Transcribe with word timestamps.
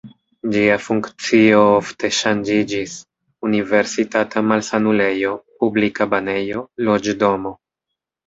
Ĝia 0.53 0.75
funkcio 0.83 1.59
ofte 1.81 2.09
ŝanĝiĝis: 2.19 2.95
universitata 3.49 4.43
malsanulejo, 4.49 5.35
publika 5.63 6.07
banejo, 6.15 6.65
loĝdomo. 6.89 7.53